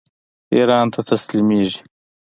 [0.55, 1.79] ایران ته تسلیمیږي.